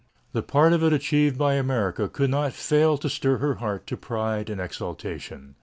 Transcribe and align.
"]The 0.33 0.41
part 0.41 0.73
of 0.73 0.83
it 0.83 0.93
achieved 0.93 1.37
by 1.37 1.53
America 1.53 2.09
could 2.09 2.31
not 2.31 2.53
fail 2.53 2.97
to 2.97 3.07
stir 3.07 3.37
her 3.37 3.53
heart 3.61 3.85
to 3.85 3.95
pride 3.95 4.49
and 4.49 4.57
to 4.57 4.63
exaltation. 4.63 5.53